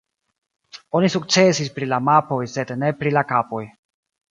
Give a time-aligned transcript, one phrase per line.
[0.99, 3.63] Oni sukcesis pri la mapoj sed ne pri la kapoj.